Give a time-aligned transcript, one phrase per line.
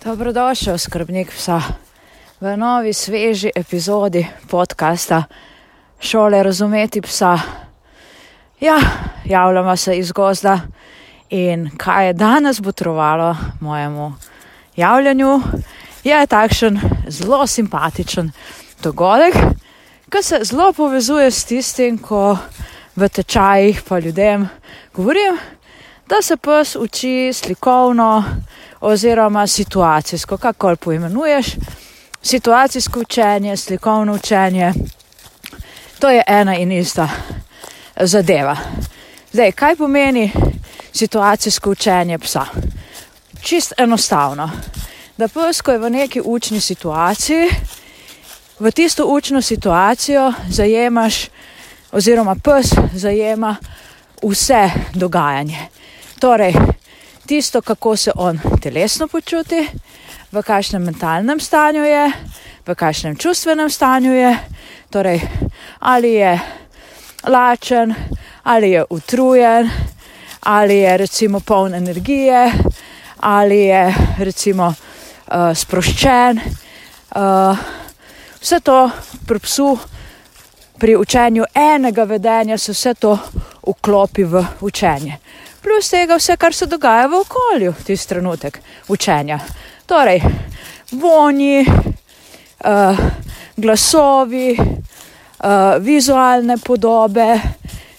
[0.00, 1.60] Dobrodošel, skrbnik psa,
[2.40, 5.24] v novi sveži epizodi podcasta
[6.00, 7.36] Šole razumeti psa.
[8.60, 8.78] Ja,
[9.24, 10.60] javljamo se iz gozda
[11.30, 14.14] in kaj je danes botrovalo mojemu
[14.76, 15.40] javljanju,
[16.04, 18.32] je takšen zelo simpatičen
[18.82, 19.36] dogodek,
[20.08, 22.38] ki se zelo povezuje s tistim, ko
[22.96, 24.48] v tečajih pa ljudem
[24.94, 25.36] govorim,
[26.08, 28.24] da se pes uči slikovno
[28.80, 31.46] oziroma situacijsko, kako poimenuješ.
[32.22, 34.72] Situacijsko učenje, slikovno učenje,
[35.98, 37.08] to je ena in ista
[38.00, 38.56] zadeva.
[39.32, 40.32] Zdaj, kaj pomeni
[40.92, 42.46] situacijsko učenje psa?
[43.42, 44.50] Čist enostavno,
[45.16, 47.48] da pes, ko je v neki učni situaciji,
[48.58, 51.26] v tisto učno situacijo zajemaš,
[51.92, 53.56] oziroma pes zajema
[54.22, 55.58] vse dogajanje.
[56.20, 56.54] Torej,
[57.30, 59.68] tisto, kako se on telesno počuti,
[60.32, 62.06] v kakšnem mentalnem stanju je,
[62.66, 64.32] v kakšnem čustvenem stanju je,
[64.90, 65.20] torej,
[65.78, 66.32] ali je
[67.30, 67.94] lačen,
[68.42, 69.70] ali je utrujen,
[70.40, 72.50] ali je recimo poln energije,
[73.20, 76.40] ali je recimo uh, sproščen.
[77.14, 77.58] Uh,
[78.40, 78.90] vse to
[79.26, 79.78] pri psu,
[80.78, 83.18] pri učenju enega vedenja, se vse to
[83.62, 85.29] vklopi v učenje
[85.62, 89.38] plus tega vse, kar se dogaja v okolju, tisti trenutek učenja.
[89.86, 90.22] Torej,
[90.92, 91.64] vonji,
[92.64, 92.98] uh,
[93.56, 97.40] glasovi, uh, vizualne podobe,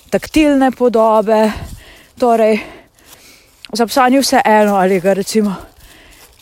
[0.09, 1.51] taktilne podobe.
[2.19, 2.59] Torej,
[3.73, 5.55] za psa ni vse eno, ali ga recimo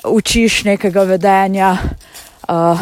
[0.04, 1.78] učiš nekega vedenja
[2.48, 2.80] uh,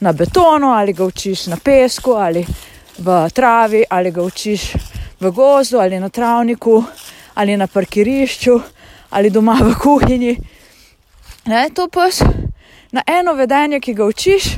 [0.00, 2.46] na betonu, ali ga učiš na pesku, ali
[2.98, 4.72] v travi, ali ga učiš
[5.22, 6.84] v gozdu ali na travniku
[7.34, 8.60] ali na parkirišču,
[9.10, 10.36] ali doma v kuhinji.
[11.46, 12.22] Ne, to pes
[12.92, 14.56] na eno vedenje, ki ga učiš,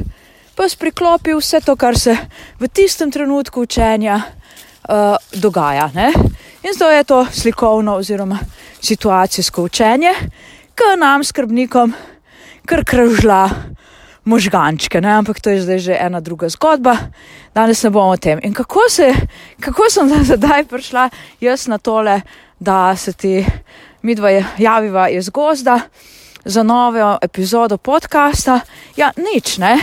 [0.57, 2.17] pes priklopi vse to, kar se
[2.61, 5.91] v tistem trenutku učenja uh, dogaja.
[5.95, 6.13] Ne?
[6.63, 8.39] In zato je to slikovno oziroma
[8.81, 10.13] situacijsko učenje,
[10.75, 11.95] ki nam, skrbnikom,
[12.67, 13.51] kar kržla
[14.25, 15.13] možgančke, ne?
[15.13, 16.97] ampak to je zdaj že ena druga zgodba,
[17.55, 18.41] danes ne bomo o tem.
[18.43, 19.13] In kako, se,
[19.61, 21.11] kako sem zdaj prišla
[21.41, 22.21] jaz na tole,
[22.65, 23.47] da se ti
[24.03, 25.81] midva javiva iz gozda
[26.45, 28.61] za novo epizodo podcasta.
[28.97, 29.79] Ja, nič, ne.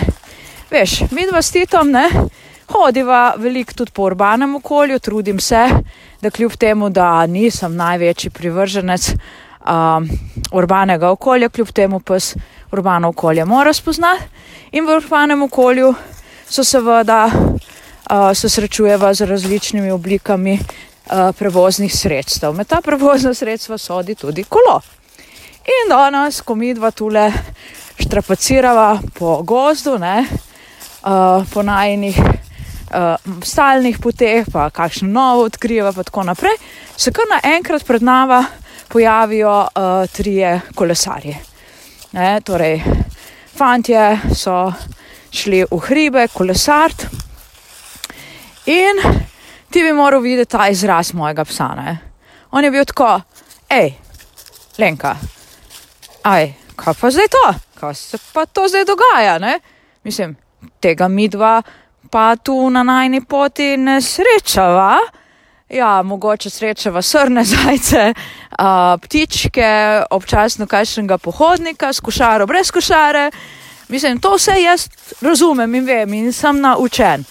[0.72, 2.09] Veš, midva s Titom, ne.
[2.72, 5.70] Hodiva veliko tudi po urbanem okolju, trudim se,
[6.22, 10.09] da kljub temu, da nisem največji privrženec um,
[10.52, 12.36] urbanega okolja, kljub temu pes
[12.72, 14.24] urbano okolje mora spoznati.
[14.72, 15.94] In v urbanem okolju
[16.47, 20.59] so seveda, uh, se srečujeva z različnimi oblikami
[21.10, 22.54] prevoznih sredstev.
[22.56, 24.82] Med ta prevozna sredstva sodi tudi kolo.
[25.62, 27.28] In danes, ko mi dva tule
[28.00, 30.26] štrapacirava po gozdu, ne,
[31.06, 36.58] uh, po najnih uh, stalnih poteh, pa kakšno novo odkrijeva, pa tako naprej,
[36.98, 38.42] se kar naenkrat pred nami
[38.88, 41.38] pojavijo uh, trije kolesarji.
[42.12, 42.82] Ne, torej,
[43.58, 44.74] fantje so
[45.32, 47.06] šli v hribe, kolesart
[48.66, 49.00] in
[49.72, 51.68] ti bi moral videti ta izraz mojega psa.
[51.76, 51.98] Ne?
[52.52, 53.22] On je bil tako,
[53.70, 53.94] hej,
[54.78, 55.16] Lenka,
[56.24, 57.46] aj, kaj pa zdaj to,
[57.80, 59.59] kaj se pa to zdaj dogaja, ne?
[60.04, 60.36] Mislim,
[60.80, 61.62] tega mi dva
[62.12, 64.98] pa tu na najni poti ne srečava.
[65.70, 68.14] Ja, mogoče srečava srne zajce,
[68.59, 73.32] a, ptičke, občasno kakšnega pohodnika, skušaro brez košare.
[73.88, 74.88] Mislim, to vse jaz
[75.22, 77.24] razumem in vem in sem naučen.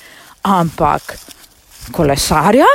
[0.43, 1.17] Ampak
[1.91, 2.69] kolesarja?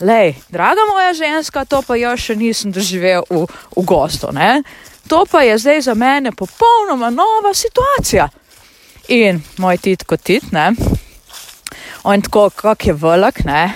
[0.00, 3.44] Lej, draga moja ženska, to pa jaz še nisem doživel v,
[3.76, 4.32] v gostu.
[4.34, 4.62] Ne?
[5.08, 8.28] To pa je zdaj za mene popolnoma nova situacija.
[9.14, 10.72] In moj tit kot tit, ne?
[12.04, 13.72] on tako, kak je velik, ne?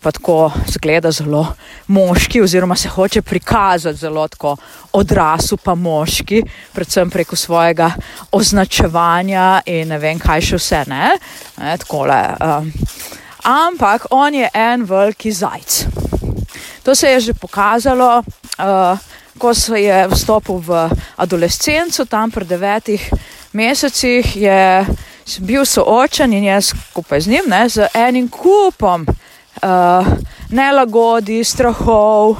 [0.00, 1.42] pa tako zgleda zelo
[1.86, 4.56] moški, oziroma se hoče prikazati zelo tako
[4.92, 6.42] odrasel, pa moški,
[6.72, 7.90] predvsem preko svojega
[8.32, 10.84] označevanja in ne vem, kaj še vse.
[10.86, 11.10] Ne?
[11.58, 12.70] Ne, takole, um,
[13.48, 15.86] ampak on je en veliki zajc.
[16.82, 18.98] To se je že pokazalo, uh,
[19.38, 23.10] ko se je vstopil v adolescenco, tam pri devetih
[23.52, 24.86] mesecih je
[25.40, 30.06] bil soočen in jaz skupaj z njim, ne, z enim kupom uh,
[30.50, 32.36] nelagodi, strahov,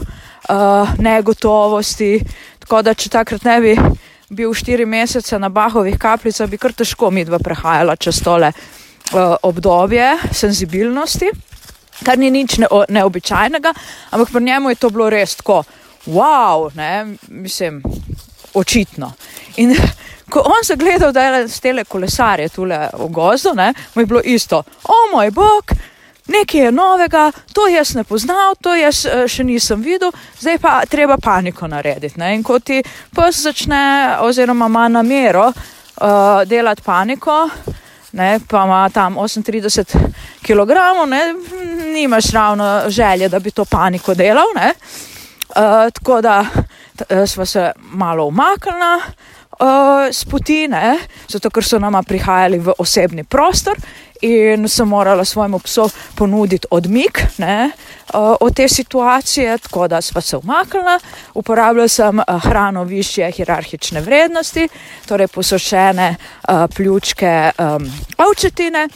[0.48, 2.20] uh, negotovosti.
[2.58, 3.76] Tako da, če takrat ne bi
[4.28, 8.52] bil štiri mesece na Bahovih kapljicah, bi kar težko midva prehajala čez tole
[9.42, 11.30] obdobje senzibilnosti,
[12.04, 13.72] kar ni nič ne, neobičajnega,
[14.10, 15.62] ampak pri njemu je to bilo res tako,
[16.06, 17.82] wow, ne, mislim,
[18.54, 19.12] očitno.
[19.56, 19.76] In
[20.32, 24.06] ko on se gledal, da je z tele kolesarje tule v gozdu, ne, mu je
[24.06, 25.72] bilo isto, o moj bog,
[26.28, 30.80] nekaj je novega, to jaz ne poznal, to jaz uh, še nisem videl, zdaj pa
[30.88, 32.18] treba paniko narediti.
[32.20, 32.34] Ne.
[32.36, 32.82] In ko ti
[33.16, 37.48] pes začne oziroma ima namero uh, delati paniko,
[38.18, 39.96] ne, pa ima tam 38
[40.42, 40.70] kg,
[41.08, 41.22] ne,
[41.92, 44.46] nimaš ravno želje, da bi to paniko delal.
[44.56, 44.72] Ne.
[45.48, 46.44] Uh, tako da
[47.26, 49.00] smo se malo umaknili
[49.60, 50.98] uh, s poti, ne?
[51.28, 53.76] zato ker so nama prihajali v osebni prostor
[54.20, 57.70] in sem morala svojemu psu ponuditi odmik ne?
[58.40, 60.98] Od te situacije, tako da smo se umaknili.
[61.34, 64.68] Uporabljala sem uh, hrano više hierarhične vrednosti,
[65.06, 66.16] torej posušene
[66.48, 67.92] uh, pljučke um,
[68.28, 68.88] ovčetine.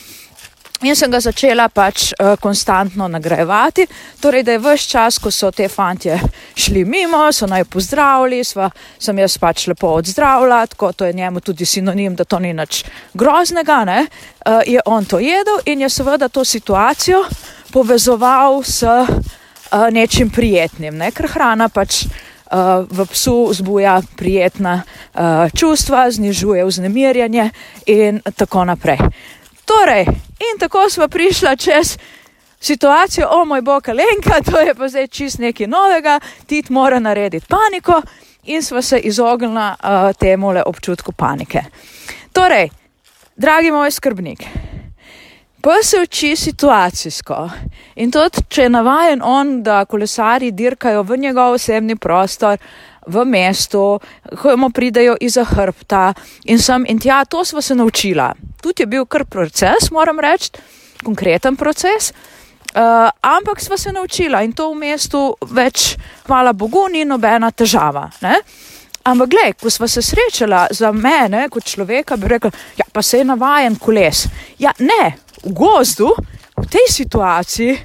[0.83, 3.85] In sem ga začela pač uh, konstantno nagrajevati,
[4.19, 6.17] torej da je vse čas, ko so te fantje
[6.59, 8.67] šli mimo, so naj pozdravili, sva,
[8.99, 12.83] sem jaz pač lepo odzdravila, tako to je njemu tudi sinonim, da to ni nič
[13.15, 17.23] groznega, ne, uh, je on to jedel in je seveda to situacijo
[17.71, 19.07] povezoval s uh,
[19.91, 22.05] nečim prijetnim, ne, ker hrana pač
[22.91, 27.47] v psu vzbuja prijetna uh, čustva, znižuje vznemirjanje
[27.87, 28.99] in tako naprej.
[29.65, 30.05] Torej,
[30.43, 31.99] in tako smo prišli čez
[32.61, 37.47] situacijo, o moj bog, Lenka, to je pa zdaj čist nekaj novega, ti mora narediti
[37.49, 38.03] paniko
[38.45, 41.63] in smo se izognili uh, temu občutku panike.
[42.33, 42.69] Torej,
[43.37, 44.43] dragi moj skrbnik,
[45.61, 47.51] pa se uči situacijsko
[47.95, 52.59] in tudi, če je navajen on, da kolesari dirkajo v njegov osebni prostor,
[53.07, 54.01] v mestu,
[54.43, 56.13] ko mu pridejo iz hrbta
[56.45, 58.33] in sem in tja, to smo se naučila.
[58.63, 60.51] Tudi je bil kar proces, moram reči,
[61.05, 62.13] konkreten proces.
[62.73, 68.07] Uh, ampak smo se naučila in to v mestu več, hvala Bogu, ni nobena težava.
[68.23, 68.39] Ne?
[69.05, 73.19] Ampak, gled, ko smo se srečala za mene, kot človeka, bi rekla, ja, pa se
[73.19, 74.25] je navajen koles.
[74.63, 76.15] Ja, ne, v gozdu,
[76.57, 77.77] v tej situaciji,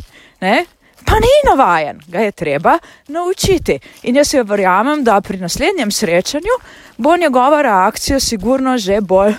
[0.45, 0.65] ne,
[1.07, 2.77] pa ni navajen, ga je treba
[3.07, 3.79] naučiti.
[4.03, 6.59] In jaz jo verjamem, da pri naslednjem srečanju
[6.97, 9.33] bo njegova reakcija sigurno že bolj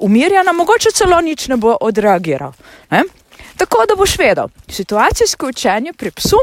[0.00, 2.52] umirjena, mogoče celo nič ne bo odreagiral.
[2.90, 3.04] Ne?
[3.56, 6.36] Tako da boš vedel, situacijsko učenje pri psu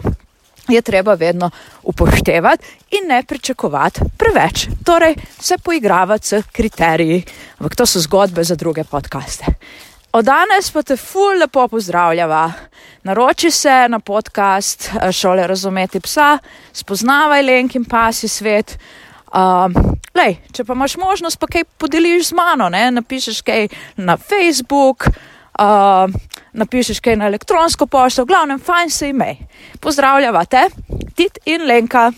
[0.69, 1.49] je treba vedno
[1.83, 4.67] upoštevati in ne pričakovati preveč.
[4.85, 7.23] Torej, se poigravati s kriteriji,
[7.57, 9.45] ampak to so zgodbe za druge podkaste.
[10.11, 12.51] Od danes pa te ful lepo pozdravljava.
[13.03, 16.37] Naroči se na podcast eh, Šole razumeti psa,
[16.73, 18.77] spoznavaj lenk in pasi svet.
[19.29, 19.75] Um,
[20.17, 22.87] lej, če pa imaš možnost, pa kaj podeliš z mano, ne?
[22.91, 23.67] napišeš kaj
[24.01, 26.09] na Facebook, uh,
[26.53, 29.37] napišeš kaj na elektronsko pošto, v glavnem, fajn se imej.
[29.79, 30.65] Pozdravljava te,
[31.15, 32.09] Tit in Lenka.